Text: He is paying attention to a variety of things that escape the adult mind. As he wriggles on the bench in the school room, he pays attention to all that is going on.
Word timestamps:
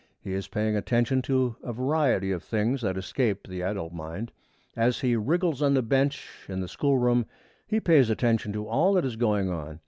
He 0.19 0.33
is 0.33 0.47
paying 0.47 0.75
attention 0.75 1.21
to 1.21 1.57
a 1.61 1.71
variety 1.73 2.31
of 2.31 2.41
things 2.41 2.81
that 2.81 2.97
escape 2.97 3.45
the 3.47 3.61
adult 3.61 3.93
mind. 3.93 4.31
As 4.75 5.01
he 5.01 5.15
wriggles 5.15 5.61
on 5.61 5.75
the 5.75 5.83
bench 5.83 6.43
in 6.49 6.59
the 6.59 6.67
school 6.67 6.97
room, 6.97 7.27
he 7.67 7.79
pays 7.79 8.09
attention 8.09 8.51
to 8.53 8.65
all 8.67 8.93
that 8.95 9.05
is 9.05 9.15
going 9.15 9.49
on. 9.51 9.79